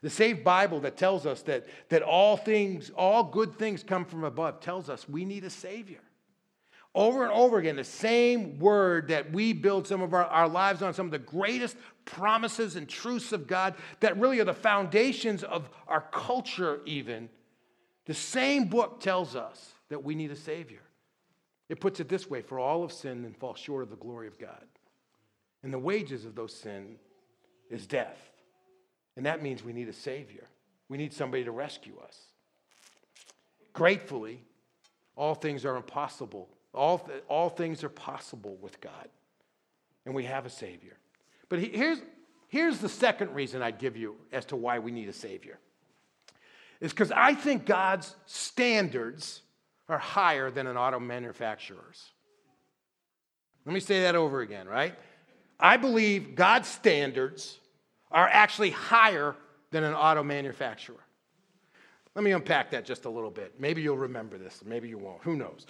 The 0.02 0.10
same 0.10 0.44
Bible 0.44 0.80
that 0.82 0.96
tells 0.96 1.26
us 1.26 1.42
that, 1.44 1.68
that 1.90 2.02
all 2.02 2.38
things, 2.38 2.90
all 2.96 3.24
good 3.24 3.56
things 3.58 3.84
come 3.84 4.06
from 4.06 4.24
above, 4.24 4.62
tells 4.62 4.90
us 4.90 5.10
we 5.10 5.26
need 5.26 5.44
a 5.44 5.50
Savior. 5.50 6.00
Over 6.96 7.24
and 7.24 7.32
over 7.32 7.60
again, 7.60 7.76
the 7.76 7.84
same 7.84 8.58
word 8.58 9.10
that 9.10 9.32
we 9.32 9.54
build 9.54 9.88
some 9.88 10.02
of 10.02 10.14
our, 10.14 10.26
our 10.26 10.48
lives 10.48 10.82
on, 10.82 10.94
some 10.94 11.06
of 11.06 11.12
the 11.12 11.20
greatest 11.20 11.78
promises 12.04 12.76
and 12.76 12.90
truths 12.90 13.32
of 13.32 13.46
God 13.46 13.76
that 14.00 14.18
really 14.18 14.40
are 14.40 14.46
the 14.46 14.54
foundations 14.54 15.44
of 15.44 15.70
our 15.88 16.02
culture, 16.12 16.82
even. 16.86 17.30
The 18.06 18.16
same 18.16 18.66
book 18.66 19.02
tells 19.02 19.36
us 19.36 19.74
that 19.90 20.04
we 20.04 20.16
need 20.16 20.32
a 20.32 20.36
Savior. 20.36 20.82
It 21.70 21.80
puts 21.80 22.00
it 22.00 22.10
this 22.10 22.28
way 22.28 22.42
for 22.42 22.60
all 22.60 22.84
of 22.84 22.92
sin 22.92 23.24
and 23.24 23.38
fall 23.38 23.54
short 23.54 23.84
of 23.84 23.92
the 23.92 23.96
glory 23.96 24.28
of 24.28 24.40
God. 24.40 24.66
And 25.62 25.72
the 25.72 25.80
wages 25.80 26.26
of 26.26 26.34
those 26.34 26.56
sin 26.56 26.96
is 27.70 27.86
death. 27.86 28.18
And 29.16 29.28
that 29.28 29.44
means 29.44 29.64
we 29.64 29.74
need 29.74 29.90
a 29.90 29.94
Savior. 29.94 30.48
We 30.88 30.98
need 30.98 31.14
somebody 31.14 31.44
to 31.44 31.52
rescue 31.52 32.00
us. 32.04 32.18
Gratefully, 33.74 34.42
all 35.16 35.36
things 35.36 35.66
are 35.66 35.76
impossible 35.76 36.50
all, 36.74 37.00
th- 37.00 37.24
all 37.28 37.50
things 37.50 37.84
are 37.84 37.90
possible 37.90 38.58
with 38.62 38.80
God, 38.82 39.10
and 40.06 40.14
we 40.14 40.26
have 40.26 40.46
a 40.46 40.50
Savior. 40.50 40.98
But 41.50 41.60
he, 41.60 41.70
here's, 41.70 42.00
here's 42.48 42.80
the 42.80 42.90
second 42.90 43.34
reason 43.34 43.62
I'd 43.62 43.80
give 43.80 43.98
you 43.98 44.16
as 44.32 44.46
to 44.46 44.56
why 44.56 44.80
we 44.80 44.92
need 44.92 45.10
a 45.10 45.14
Savior. 45.14 45.60
Is 46.80 46.92
because 46.92 47.12
I 47.12 47.34
think 47.34 47.66
God's 47.66 48.16
standards 48.26 49.42
are 49.90 49.98
higher 49.98 50.52
than 50.52 50.68
an 50.68 50.78
auto 50.78 51.00
manufacturer's. 51.00 52.12
Let 53.66 53.74
me 53.74 53.80
say 53.80 54.04
that 54.04 54.16
over 54.16 54.42
again, 54.42 54.68
right? 54.68 54.96
I 55.60 55.78
believe 55.78 56.36
God's 56.36 56.68
standards 56.68 57.58
are 58.12 58.28
actually 58.32 58.70
higher 58.70 59.36
than 59.72 59.84
an 59.84 59.94
auto 59.94 60.24
manufacturer. 60.24 61.04
Let 62.16 62.24
me 62.24 62.32
unpack 62.32 62.72
that 62.72 62.86
just 62.86 63.06
a 63.06 63.10
little 63.10 63.30
bit. 63.30 63.60
Maybe 63.60 63.82
you'll 63.82 63.98
remember 63.98 64.38
this, 64.38 64.62
maybe 64.66 64.90
you 64.90 64.98
won't. 64.98 65.22
Who 65.24 65.36
knows? 65.36 65.66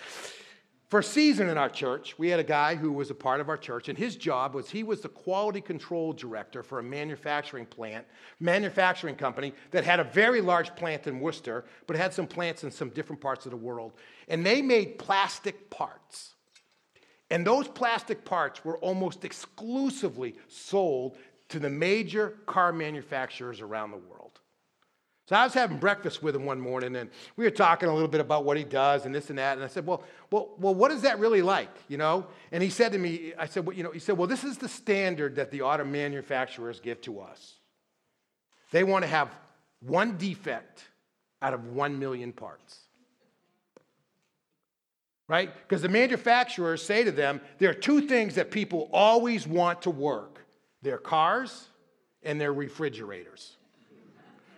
For 0.89 1.01
a 1.01 1.03
season 1.03 1.49
in 1.49 1.57
our 1.59 1.69
church, 1.69 2.17
we 2.17 2.29
had 2.29 2.39
a 2.39 2.43
guy 2.43 2.73
who 2.73 2.91
was 2.91 3.11
a 3.11 3.15
part 3.15 3.41
of 3.41 3.47
our 3.47 3.57
church, 3.57 3.89
and 3.89 3.97
his 3.97 4.15
job 4.15 4.55
was 4.55 4.71
he 4.71 4.81
was 4.81 5.01
the 5.01 5.09
quality 5.09 5.61
control 5.61 6.13
director 6.13 6.63
for 6.63 6.79
a 6.79 6.83
manufacturing 6.83 7.67
plant, 7.67 8.07
manufacturing 8.39 9.15
company 9.15 9.53
that 9.69 9.83
had 9.83 9.99
a 9.99 10.03
very 10.03 10.41
large 10.41 10.75
plant 10.75 11.05
in 11.05 11.19
Worcester, 11.19 11.65
but 11.85 11.95
had 11.95 12.11
some 12.11 12.25
plants 12.25 12.63
in 12.63 12.71
some 12.71 12.89
different 12.89 13.21
parts 13.21 13.45
of 13.45 13.51
the 13.51 13.57
world. 13.57 13.93
And 14.29 14.43
they 14.43 14.63
made 14.63 14.97
plastic 14.97 15.69
parts. 15.69 16.33
And 17.29 17.45
those 17.45 17.67
plastic 17.67 18.25
parts 18.25 18.65
were 18.65 18.79
almost 18.79 19.23
exclusively 19.23 20.37
sold 20.47 21.17
to 21.49 21.59
the 21.59 21.69
major 21.69 22.39
car 22.47 22.73
manufacturers 22.73 23.61
around 23.61 23.91
the 23.91 23.97
world. 23.97 24.38
So 25.29 25.35
I 25.35 25.43
was 25.43 25.53
having 25.53 25.77
breakfast 25.77 26.23
with 26.23 26.35
him 26.35 26.43
one 26.43 26.59
morning, 26.59 26.95
and 26.95 27.07
we 27.35 27.43
were 27.43 27.51
talking 27.51 27.87
a 27.87 27.93
little 27.93 28.07
bit 28.07 28.19
about 28.19 28.45
what 28.45 28.57
he 28.57 28.63
does 28.63 29.05
and 29.05 29.13
this 29.13 29.29
and 29.29 29.37
that. 29.37 29.57
And 29.57 29.63
I 29.63 29.67
said, 29.67 29.85
"Well, 29.85 30.03
well, 30.31 30.55
well, 30.57 30.73
what 30.73 30.89
is 30.89 31.03
that 31.03 31.19
really 31.19 31.43
like?" 31.43 31.69
You 31.87 31.97
know? 31.97 32.25
And 32.51 32.63
he 32.63 32.71
said 32.71 32.93
to 32.93 32.97
me, 32.97 33.35
"I 33.37 33.45
said, 33.45 33.63
well, 33.63 33.77
you 33.77 33.83
know," 33.83 33.91
he 33.91 33.99
said, 33.99 34.17
"Well, 34.17 34.25
this 34.25 34.43
is 34.43 34.57
the 34.57 34.67
standard 34.67 35.35
that 35.35 35.51
the 35.51 35.61
auto 35.61 35.85
manufacturers 35.85 36.79
give 36.79 36.99
to 37.01 37.19
us. 37.19 37.59
They 38.71 38.83
want 38.83 39.03
to 39.03 39.07
have 39.07 39.29
one 39.81 40.17
defect 40.17 40.85
out 41.43 41.53
of 41.53 41.63
one 41.75 41.99
million 41.99 42.33
parts." 42.33 42.79
Right? 45.27 45.53
Because 45.53 45.83
the 45.83 45.89
manufacturers 45.89 46.81
say 46.81 47.03
to 47.03 47.11
them, 47.11 47.39
there 47.59 47.69
are 47.69 47.75
two 47.75 48.01
things 48.01 48.33
that 48.33 48.49
people 48.49 48.89
always 48.91 49.45
want 49.45 49.83
to 49.83 49.91
work 49.91 50.43
their 50.81 50.97
cars 50.97 51.67
and 52.23 52.41
their 52.41 52.51
refrigerators 52.51 53.58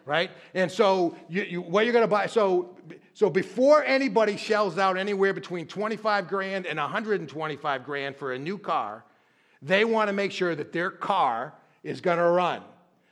right? 0.05 0.31
And 0.53 0.71
so, 0.71 1.15
you, 1.29 1.43
you, 1.43 1.61
what 1.61 1.85
you're 1.85 1.93
going 1.93 2.03
to 2.03 2.07
buy? 2.07 2.27
So, 2.27 2.75
so 3.13 3.29
before 3.29 3.83
anybody 3.83 4.37
shells 4.37 4.77
out 4.77 4.97
anywhere 4.97 5.33
between 5.33 5.67
25 5.67 6.27
grand 6.27 6.65
and 6.65 6.79
125 6.79 7.83
grand 7.83 8.15
for 8.15 8.33
a 8.33 8.39
new 8.39 8.57
car, 8.57 9.03
they 9.61 9.85
want 9.85 10.07
to 10.07 10.13
make 10.13 10.31
sure 10.31 10.55
that 10.55 10.71
their 10.71 10.89
car 10.89 11.53
is 11.83 12.01
going 12.01 12.17
to 12.17 12.25
run. 12.25 12.61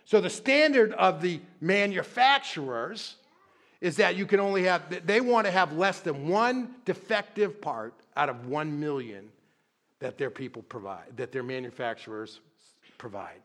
So 0.05 0.19
the 0.19 0.29
standard 0.29 0.93
of 0.93 1.22
the 1.22 1.39
manufacturers 1.62 3.15
is 3.81 3.98
that 3.98 4.15
you 4.15 4.25
can 4.25 4.39
only 4.39 4.63
have, 4.63 5.05
they 5.05 5.22
want 5.22 5.46
to 5.46 5.51
have 5.51 5.74
less 5.74 6.00
than 6.00 6.27
one 6.27 6.75
defective 6.86 7.62
part 7.62 7.93
out 8.17 8.29
of 8.29 8.48
one 8.48 8.79
million 8.79 9.29
that 10.00 10.17
their 10.17 10.29
people 10.29 10.63
provide, 10.63 11.15
that 11.17 11.31
their 11.31 11.43
manufacturers 11.43 12.39
provide. 12.98 13.39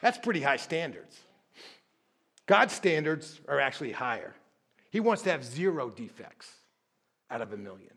That's 0.00 0.18
pretty 0.18 0.40
high 0.40 0.56
standards. 0.56 1.20
God's 2.50 2.74
standards 2.74 3.40
are 3.46 3.60
actually 3.60 3.92
higher. 3.92 4.34
He 4.90 4.98
wants 4.98 5.22
to 5.22 5.30
have 5.30 5.44
zero 5.44 5.88
defects 5.88 6.50
out 7.30 7.42
of 7.42 7.52
a 7.52 7.56
million. 7.56 7.92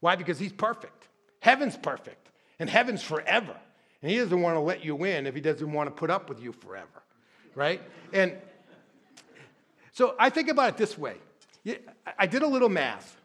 Why? 0.00 0.16
Because 0.16 0.40
He's 0.40 0.52
perfect. 0.52 1.06
Heaven's 1.38 1.76
perfect, 1.76 2.32
and 2.58 2.68
heaven's 2.68 3.00
forever. 3.00 3.54
And 4.02 4.10
He 4.10 4.16
doesn't 4.16 4.42
want 4.42 4.56
to 4.56 4.60
let 4.60 4.84
you 4.84 5.04
in 5.04 5.28
if 5.28 5.36
He 5.36 5.40
doesn't 5.40 5.72
want 5.72 5.86
to 5.86 5.92
put 5.92 6.10
up 6.10 6.28
with 6.28 6.42
you 6.42 6.50
forever, 6.50 7.04
right? 7.54 7.80
And 8.12 8.32
so 9.92 10.16
I 10.18 10.30
think 10.30 10.48
about 10.48 10.70
it 10.70 10.76
this 10.78 10.98
way 10.98 11.14
I 12.18 12.26
did 12.26 12.42
a 12.42 12.48
little 12.48 12.68
math. 12.68 13.20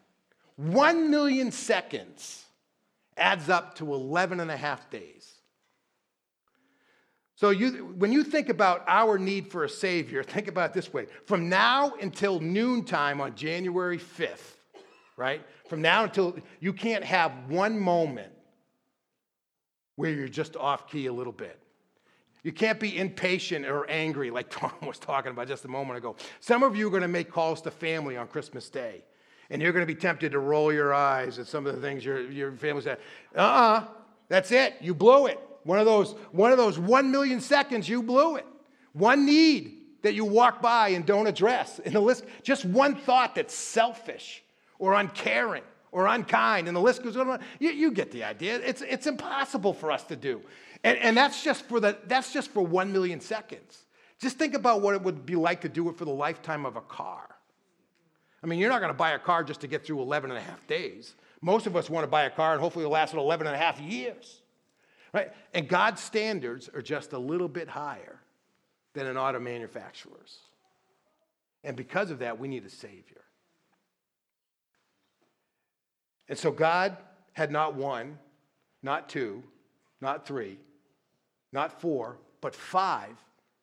One 0.54 1.10
million 1.10 1.50
seconds 1.50 2.44
adds 3.16 3.48
up 3.48 3.74
to 3.78 3.92
11 3.92 4.38
and 4.38 4.48
a 4.48 4.56
half 4.56 4.88
days. 4.90 5.31
So 7.42 7.50
you, 7.50 7.92
when 7.98 8.12
you 8.12 8.22
think 8.22 8.50
about 8.50 8.84
our 8.86 9.18
need 9.18 9.50
for 9.50 9.64
a 9.64 9.68
Savior, 9.68 10.22
think 10.22 10.46
about 10.46 10.70
it 10.70 10.74
this 10.74 10.92
way. 10.92 11.06
From 11.26 11.48
now 11.48 11.92
until 12.00 12.38
noontime 12.38 13.20
on 13.20 13.34
January 13.34 13.98
5th, 13.98 14.58
right? 15.16 15.44
From 15.68 15.82
now 15.82 16.04
until 16.04 16.36
you 16.60 16.72
can't 16.72 17.02
have 17.02 17.32
one 17.48 17.80
moment 17.80 18.32
where 19.96 20.12
you're 20.12 20.28
just 20.28 20.56
off 20.56 20.88
key 20.88 21.06
a 21.06 21.12
little 21.12 21.32
bit. 21.32 21.58
You 22.44 22.52
can't 22.52 22.78
be 22.78 22.96
impatient 22.96 23.66
or 23.66 23.90
angry 23.90 24.30
like 24.30 24.48
Tom 24.48 24.70
was 24.86 25.00
talking 25.00 25.32
about 25.32 25.48
just 25.48 25.64
a 25.64 25.68
moment 25.68 25.98
ago. 25.98 26.14
Some 26.38 26.62
of 26.62 26.76
you 26.76 26.86
are 26.86 26.90
going 26.90 27.02
to 27.02 27.08
make 27.08 27.28
calls 27.28 27.60
to 27.62 27.72
family 27.72 28.16
on 28.16 28.28
Christmas 28.28 28.70
Day, 28.70 29.02
and 29.50 29.60
you're 29.60 29.72
going 29.72 29.84
to 29.84 29.92
be 29.92 30.00
tempted 30.00 30.30
to 30.30 30.38
roll 30.38 30.72
your 30.72 30.94
eyes 30.94 31.40
at 31.40 31.48
some 31.48 31.66
of 31.66 31.74
the 31.74 31.80
things 31.80 32.04
your, 32.04 32.30
your 32.30 32.52
family 32.52 32.82
said. 32.82 32.98
Uh 33.34 33.40
uh, 33.40 33.84
that's 34.28 34.52
it. 34.52 34.76
You 34.80 34.94
blew 34.94 35.26
it. 35.26 35.40
One 35.64 35.78
of 35.78 35.86
those, 35.86 36.12
one 36.32 36.52
of 36.52 36.58
those 36.58 36.78
one 36.78 37.10
million 37.10 37.40
seconds, 37.40 37.88
you 37.88 38.02
blew 38.02 38.36
it. 38.36 38.46
One 38.92 39.24
need 39.24 39.78
that 40.02 40.14
you 40.14 40.24
walk 40.24 40.60
by 40.60 40.88
and 40.88 41.06
don't 41.06 41.26
address 41.26 41.78
in 41.78 41.92
the 41.92 42.00
list. 42.00 42.24
Just 42.42 42.64
one 42.64 42.96
thought 42.96 43.34
that's 43.34 43.54
selfish 43.54 44.42
or 44.78 44.94
uncaring 44.94 45.62
or 45.92 46.06
unkind, 46.06 46.68
and 46.68 46.76
the 46.76 46.80
list 46.80 47.02
goes 47.02 47.16
on. 47.16 47.38
You, 47.60 47.70
you 47.70 47.92
get 47.92 48.10
the 48.10 48.24
idea. 48.24 48.56
It's, 48.56 48.82
it's 48.82 49.06
impossible 49.06 49.74
for 49.74 49.92
us 49.92 50.02
to 50.04 50.16
do. 50.16 50.40
And, 50.82 50.98
and 50.98 51.16
that's, 51.16 51.44
just 51.44 51.66
for 51.66 51.80
the, 51.80 51.98
that's 52.06 52.32
just 52.32 52.50
for 52.50 52.62
one 52.62 52.92
million 52.92 53.20
seconds. 53.20 53.84
Just 54.18 54.38
think 54.38 54.54
about 54.54 54.80
what 54.80 54.94
it 54.94 55.02
would 55.02 55.26
be 55.26 55.36
like 55.36 55.60
to 55.60 55.68
do 55.68 55.88
it 55.88 55.96
for 55.96 56.04
the 56.04 56.12
lifetime 56.12 56.64
of 56.64 56.76
a 56.76 56.80
car. 56.80 57.28
I 58.42 58.46
mean, 58.46 58.58
you're 58.58 58.70
not 58.70 58.80
going 58.80 58.92
to 58.92 58.96
buy 58.96 59.12
a 59.12 59.18
car 59.18 59.44
just 59.44 59.60
to 59.60 59.68
get 59.68 59.84
through 59.84 60.00
11 60.00 60.30
and 60.30 60.38
a 60.38 60.42
half 60.42 60.66
days. 60.66 61.14
Most 61.40 61.66
of 61.66 61.76
us 61.76 61.88
want 61.88 62.04
to 62.04 62.08
buy 62.08 62.24
a 62.24 62.30
car 62.30 62.52
and 62.52 62.60
hopefully 62.60 62.84
it'll 62.84 62.92
last 62.92 63.14
11 63.14 63.46
and 63.46 63.54
a 63.54 63.58
half 63.58 63.80
years. 63.80 64.41
Right? 65.12 65.32
And 65.52 65.68
God's 65.68 66.00
standards 66.00 66.70
are 66.74 66.82
just 66.82 67.12
a 67.12 67.18
little 67.18 67.48
bit 67.48 67.68
higher 67.68 68.20
than 68.94 69.06
an 69.06 69.16
auto 69.16 69.38
manufacturer's. 69.38 70.38
And 71.64 71.76
because 71.76 72.10
of 72.10 72.20
that, 72.20 72.38
we 72.38 72.48
need 72.48 72.64
a 72.64 72.70
Savior. 72.70 73.22
And 76.28 76.38
so 76.38 76.50
God 76.50 76.96
had 77.32 77.50
not 77.50 77.74
one, 77.74 78.18
not 78.82 79.08
two, 79.08 79.42
not 80.00 80.26
three, 80.26 80.58
not 81.52 81.80
four, 81.80 82.18
but 82.40 82.54
five 82.54 83.16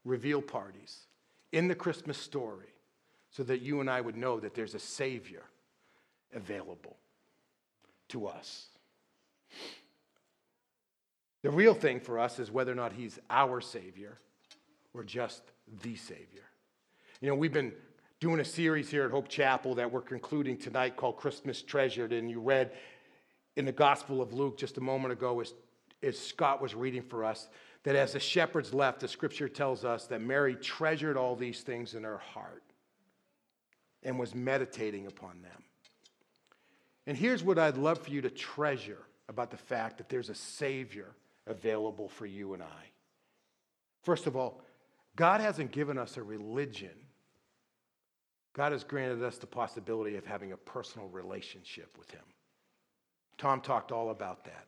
reveal 0.06 0.42
parties 0.42 1.08
in 1.52 1.68
the 1.68 1.76
Christmas 1.76 2.18
story 2.18 2.68
so 3.32 3.44
that 3.44 3.62
you 3.62 3.80
and 3.82 3.90
I 3.90 4.02
would 4.02 4.18
know 4.18 4.40
that 4.40 4.54
there's 4.54 4.76
a 4.76 4.80
Savior 4.80 5.44
available 6.34 6.98
to 8.10 8.28
us. 8.28 8.68
The 11.42 11.50
real 11.50 11.74
thing 11.74 12.00
for 12.00 12.20
us 12.20 12.40
is 12.40 12.52
whether 12.52 12.72
or 12.72 12.76
not 12.76 12.94
he's 12.94 13.18
our 13.30 13.62
Savior 13.62 14.18
or 14.94 15.04
just 15.04 15.42
the 15.82 15.96
Savior. 15.96 16.44
You 17.22 17.30
know, 17.30 17.36
we've 17.36 17.54
been 17.54 17.74
doing 18.20 18.42
a 18.42 18.46
series 18.46 18.90
here 18.90 19.06
at 19.06 19.12
Hope 19.12 19.30
Chapel 19.30 19.76
that 19.76 19.92
we're 19.92 20.02
concluding 20.02 20.58
tonight 20.58 20.98
called 20.98 21.18
Christmas 21.18 21.62
Treasured. 21.62 22.12
And 22.12 22.30
you 22.30 22.42
read 22.42 22.72
in 23.56 23.66
the 23.66 23.72
Gospel 23.72 24.22
of 24.22 24.34
Luke 24.34 24.58
just 24.58 24.78
a 24.78 24.82
moment 24.82 25.14
ago, 25.14 25.40
as, 25.40 25.54
as 26.04 26.20
Scott 26.20 26.62
was 26.62 26.76
reading 26.76 27.02
for 27.02 27.24
us, 27.24 27.48
that 27.84 27.96
as 27.96 28.14
the 28.14 28.20
shepherds 28.20 28.74
left, 28.74 29.00
the 29.00 29.08
scripture 29.08 29.48
tells 29.48 29.86
us 29.86 30.08
that 30.08 30.22
Mary 30.22 30.56
treasured 30.56 31.16
all 31.16 31.36
these 31.36 31.62
things 31.62 31.94
in 31.94 32.04
her 32.04 32.18
heart 32.18 32.64
and 34.04 34.20
was 34.20 34.36
meditating 34.36 35.08
upon 35.08 35.42
them. 35.42 35.64
And 37.08 37.18
here's 37.18 37.44
what 37.44 37.58
I'd 37.58 37.78
love 37.78 38.00
for 38.00 38.12
you 38.12 38.22
to 38.22 38.30
treasure 38.30 39.00
about 39.30 39.52
the 39.52 39.58
fact 39.58 39.98
that 39.98 40.10
there's 40.10 40.30
a 40.30 40.36
Savior 40.36 41.08
available 41.50 42.08
for 42.08 42.26
you 42.26 42.54
and 42.54 42.64
I. 42.64 42.86
First 44.04 44.28
of 44.28 44.36
all, 44.36 44.62
God 45.16 45.42
hasn't 45.42 45.72
given 45.72 45.98
us 45.98 46.16
a 46.18 46.24
religion. 46.24 46.96
God 48.54 48.72
has 48.72 48.84
granted 48.84 49.24
us 49.24 49.38
the 49.38 49.48
possibility 49.48 50.16
of 50.16 50.26
having 50.26 50.54
a 50.54 50.58
personal 50.58 51.08
relationship 51.10 51.98
with 51.98 52.10
Him. 52.12 52.24
Tom 53.38 53.62
talked 53.62 53.92
all 53.92 54.12
about 54.12 54.46
that. 54.46 54.66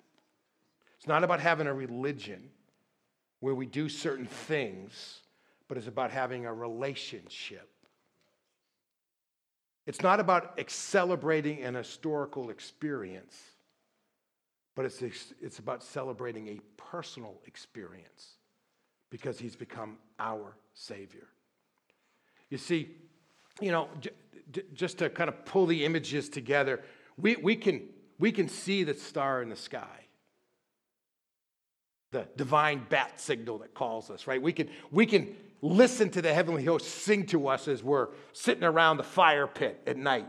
It's 0.97 1.07
not 1.07 1.23
about 1.23 1.39
having 1.39 1.67
a 1.67 1.73
religion 1.73 2.49
where 3.39 3.55
we 3.55 3.65
do 3.65 3.89
certain 3.89 4.27
things, 4.27 5.21
but 5.67 5.77
it's 5.77 5.87
about 5.87 6.11
having 6.11 6.45
a 6.45 6.53
relationship. 6.53 7.69
It's 9.87 10.01
not 10.01 10.19
about 10.19 10.59
celebrating 10.69 11.63
an 11.63 11.73
historical 11.73 12.49
experience, 12.49 13.35
but 14.75 14.85
it's, 14.85 15.01
it's 15.41 15.59
about 15.59 15.83
celebrating 15.83 16.47
a 16.47 16.59
personal 16.77 17.41
experience 17.45 18.37
because 19.09 19.39
he's 19.39 19.55
become 19.55 19.97
our 20.19 20.55
Savior. 20.73 21.27
You 22.49 22.57
see, 22.57 22.89
you 23.59 23.71
know, 23.71 23.89
j- 23.99 24.11
j- 24.51 24.63
just 24.73 24.99
to 24.99 25.09
kind 25.09 25.29
of 25.29 25.45
pull 25.45 25.65
the 25.65 25.85
images 25.85 26.29
together, 26.29 26.81
we, 27.17 27.35
we, 27.35 27.55
can, 27.55 27.83
we 28.19 28.31
can 28.31 28.47
see 28.47 28.83
the 28.83 28.93
star 28.93 29.41
in 29.41 29.49
the 29.49 29.55
sky 29.55 30.01
the 32.11 32.27
divine 32.35 32.85
bat 32.89 33.19
signal 33.19 33.59
that 33.59 33.73
calls 33.73 34.09
us, 34.09 34.27
right? 34.27 34.41
We 34.41 34.51
can, 34.51 34.69
we 34.91 35.05
can 35.05 35.35
listen 35.61 36.09
to 36.11 36.21
the 36.21 36.33
heavenly 36.33 36.63
host 36.65 36.85
sing 36.85 37.25
to 37.27 37.47
us 37.47 37.67
as 37.67 37.81
we're 37.81 38.09
sitting 38.33 38.63
around 38.63 38.97
the 38.97 39.03
fire 39.03 39.47
pit 39.47 39.81
at 39.87 39.97
night, 39.97 40.27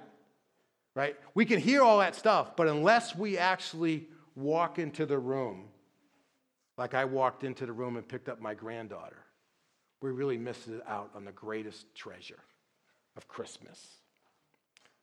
right? 0.94 1.16
We 1.34 1.44
can 1.44 1.58
hear 1.58 1.82
all 1.82 1.98
that 1.98 2.14
stuff, 2.14 2.56
but 2.56 2.68
unless 2.68 3.16
we 3.16 3.36
actually 3.36 4.06
walk 4.34 4.78
into 4.78 5.06
the 5.06 5.18
room, 5.18 5.68
like 6.78 6.94
I 6.94 7.04
walked 7.04 7.44
into 7.44 7.66
the 7.66 7.72
room 7.72 7.96
and 7.96 8.06
picked 8.06 8.28
up 8.28 8.40
my 8.40 8.54
granddaughter, 8.54 9.24
we 10.00 10.10
really 10.10 10.38
miss 10.38 10.68
out 10.86 11.10
on 11.14 11.24
the 11.24 11.32
greatest 11.32 11.94
treasure 11.94 12.42
of 13.16 13.28
Christmas, 13.28 13.96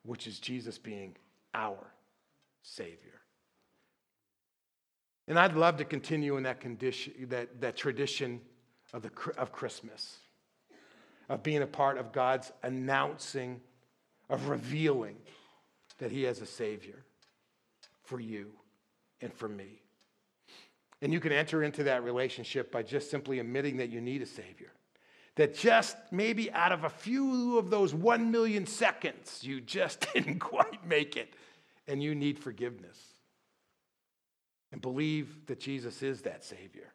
which 0.03 0.27
is 0.27 0.39
Jesus 0.39 0.77
being 0.77 1.15
our 1.53 1.93
Savior. 2.63 3.21
And 5.27 5.38
I'd 5.38 5.55
love 5.55 5.77
to 5.77 5.86
continue 5.86 6.38
in 6.38 6.43
that, 6.43 6.59
condition, 6.59 7.13
that, 7.29 7.62
that 7.62 7.77
tradition 7.77 8.41
of, 8.93 9.03
the, 9.03 9.12
of 9.38 9.51
Christmas, 9.51 10.17
of 11.29 11.43
being 11.43 11.62
a 11.62 11.67
part 11.67 12.00
of 12.00 12.12
God's 12.12 12.51
announcing, 12.63 13.62
of 14.29 14.50
revealing 14.50 15.17
that 16.00 16.12
He 16.12 16.24
has 16.24 16.41
a 16.41 16.48
Savior 16.48 17.05
for 18.03 18.19
you 18.19 18.51
and 19.21 19.33
for 19.33 19.47
me. 19.47 19.81
And 21.01 21.13
you 21.13 21.19
can 21.19 21.31
enter 21.31 21.63
into 21.63 21.83
that 21.83 22.03
relationship 22.03 22.71
by 22.71 22.83
just 22.83 23.09
simply 23.09 23.39
admitting 23.39 23.77
that 23.77 23.89
you 23.89 24.01
need 24.01 24.21
a 24.21 24.25
Savior. 24.25 24.71
That 25.35 25.55
just 25.55 25.95
maybe 26.11 26.51
out 26.51 26.71
of 26.71 26.83
a 26.83 26.89
few 26.89 27.57
of 27.57 27.69
those 27.69 27.93
one 27.93 28.31
million 28.31 28.65
seconds, 28.65 29.39
you 29.41 29.61
just 29.61 30.07
didn't 30.13 30.39
quite 30.39 30.85
make 30.85 31.15
it 31.15 31.33
and 31.88 32.03
you 32.03 32.13
need 32.13 32.38
forgiveness 32.38 32.97
and 34.71 34.81
believe 34.81 35.45
that 35.47 35.59
Jesus 35.59 36.03
is 36.03 36.21
that 36.23 36.43
Savior 36.43 36.91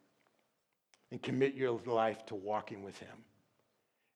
and 1.10 1.22
commit 1.22 1.54
your 1.54 1.80
life 1.86 2.26
to 2.26 2.34
walking 2.34 2.82
with 2.82 2.98
Him. 2.98 3.24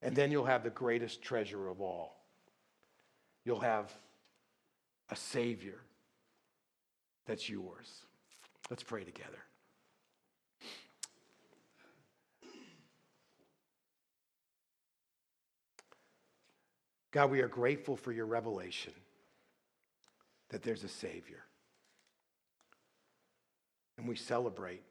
And 0.02 0.14
then 0.14 0.30
you'll 0.30 0.44
have 0.44 0.62
the 0.62 0.70
greatest 0.70 1.22
treasure 1.22 1.68
of 1.68 1.80
all. 1.80 2.16
You'll 3.44 3.60
have 3.60 3.92
a 5.10 5.16
Savior 5.16 5.80
that's 7.28 7.48
yours. 7.48 8.06
Let's 8.70 8.82
pray 8.82 9.04
together. 9.04 9.38
God, 17.12 17.30
we 17.30 17.40
are 17.40 17.48
grateful 17.48 17.96
for 17.96 18.12
your 18.12 18.26
revelation 18.26 18.94
that 20.48 20.62
there's 20.62 20.84
a 20.84 20.88
Savior. 20.88 21.44
And 23.98 24.08
we 24.08 24.16
celebrate 24.16 24.82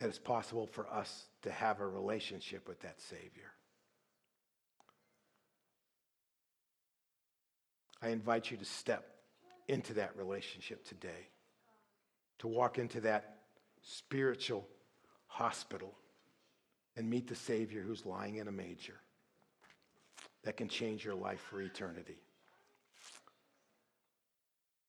that 0.00 0.08
it's 0.08 0.18
possible 0.18 0.66
for 0.66 0.86
us 0.92 1.24
to 1.42 1.50
have 1.50 1.80
a 1.80 1.86
relationship 1.86 2.68
with 2.68 2.80
that 2.82 3.00
Savior. 3.00 3.52
I 8.02 8.08
invite 8.08 8.50
you 8.50 8.58
to 8.58 8.64
step 8.64 9.19
into 9.70 9.94
that 9.94 10.16
relationship 10.16 10.84
today, 10.84 11.28
to 12.40 12.48
walk 12.48 12.78
into 12.78 13.00
that 13.00 13.36
spiritual 13.82 14.66
hospital 15.28 15.94
and 16.96 17.08
meet 17.08 17.28
the 17.28 17.36
Savior 17.36 17.80
who's 17.80 18.04
lying 18.04 18.36
in 18.36 18.48
a 18.48 18.52
manger 18.52 18.96
that 20.42 20.56
can 20.56 20.68
change 20.68 21.04
your 21.04 21.14
life 21.14 21.40
for 21.48 21.62
eternity. 21.62 22.18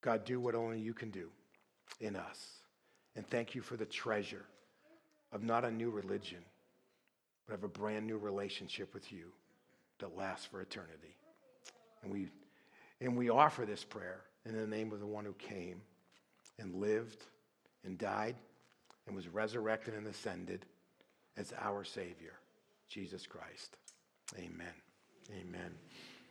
God, 0.02 0.26
do 0.26 0.40
what 0.40 0.56
only 0.56 0.80
you 0.80 0.96
can 0.96 1.12
do 1.12 1.30
in 2.00 2.16
us. 2.16 2.40
And 3.16 3.28
thank 3.28 3.54
you 3.54 3.62
for 3.62 3.78
the 3.78 3.86
treasure 3.86 4.46
of 5.32 5.44
not 5.44 5.64
a 5.64 5.70
new 5.72 5.92
religion, 5.92 6.40
but 7.48 7.54
of 7.54 7.64
a 7.64 7.68
brand 7.68 8.08
new 8.08 8.18
relationship 8.18 8.96
with 8.96 9.12
you 9.12 9.26
that 10.00 10.18
lasts 10.18 10.48
for 10.48 10.60
eternity. 10.60 11.16
And 12.02 12.12
we, 12.12 12.30
and 13.00 13.16
we 13.16 13.30
offer 13.30 13.64
this 13.64 13.84
prayer 13.84 14.22
in 14.46 14.56
the 14.56 14.68
name 14.68 14.92
of 14.92 15.00
the 15.00 15.06
one 15.06 15.26
who 15.26 15.34
came 15.34 15.82
and 16.60 16.76
lived 16.76 17.24
and 17.84 17.98
died 17.98 18.36
and 19.08 19.16
was 19.16 19.28
resurrected 19.28 19.94
and 19.94 20.08
ascended 20.08 20.66
as 21.38 21.54
our 21.60 21.84
Savior, 21.84 22.34
Jesus 22.88 23.26
Christ. 23.26 23.78
Amen. 24.38 24.74
Amen. 25.32 25.72